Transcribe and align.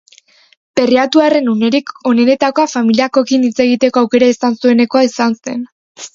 Berriatuarraren 0.79 1.51
unerik 1.53 1.93
onenetakoa 2.13 2.65
familiakoekin 2.73 3.47
hitz 3.49 3.53
egiteko 3.67 4.03
aukera 4.05 4.33
izan 4.35 4.59
zuenekoa 4.63 5.05
izan 5.11 5.39
zen. 5.45 5.65